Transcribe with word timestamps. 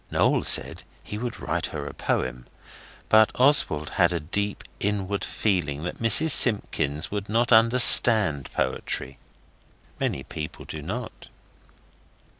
Noel 0.09 0.43
said 0.43 0.81
he 1.03 1.19
would 1.19 1.39
write 1.39 1.67
her 1.67 1.85
a 1.85 1.93
poem, 1.93 2.47
but 3.07 3.31
Oswald 3.35 3.91
had 4.01 4.11
a 4.11 4.19
deep, 4.19 4.63
inward 4.79 5.23
feeling 5.23 5.83
that 5.83 6.01
Mrs 6.01 6.31
Simpkins 6.31 7.11
would 7.11 7.29
not 7.29 7.51
understand 7.51 8.49
poetry. 8.51 9.19
Many 9.99 10.23
people 10.23 10.65
do 10.65 10.81
not. 10.81 11.27